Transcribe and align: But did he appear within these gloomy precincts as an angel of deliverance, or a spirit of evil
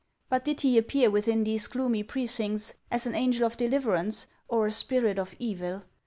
But 0.29 0.43
did 0.43 0.61
he 0.61 0.79
appear 0.79 1.11
within 1.11 1.43
these 1.43 1.67
gloomy 1.67 2.01
precincts 2.01 2.73
as 2.89 3.05
an 3.05 3.13
angel 3.13 3.45
of 3.45 3.55
deliverance, 3.55 4.25
or 4.47 4.65
a 4.65 4.71
spirit 4.71 5.19
of 5.19 5.35
evil 5.37 5.83